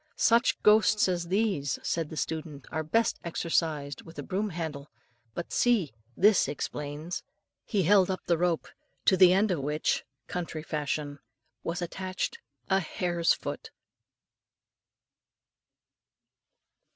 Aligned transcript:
"Such 0.15 0.59
ghosts 0.63 1.07
as 1.07 1.27
these," 1.27 1.77
said 1.83 2.09
the 2.09 2.17
student, 2.17 2.65
"are 2.71 2.81
best 2.81 3.19
exorcised 3.23 4.01
with 4.01 4.17
a 4.17 4.23
broom 4.23 4.49
handle; 4.49 4.89
but, 5.35 5.53
see! 5.53 5.91
this 6.17 6.47
explains." 6.47 7.21
He 7.65 7.83
held 7.83 8.09
up 8.09 8.21
the 8.25 8.35
rope, 8.39 8.67
to 9.05 9.15
the 9.15 9.31
end 9.31 9.51
of 9.51 9.59
which 9.59 10.03
country 10.25 10.63
fashion 10.63 11.19
was 11.61 11.83
attached 11.83 12.39
a 12.67 12.79
hare's 12.79 13.35
foot! 13.35 13.69